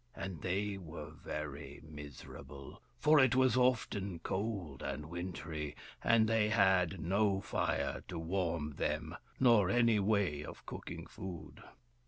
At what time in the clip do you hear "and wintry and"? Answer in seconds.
4.81-6.27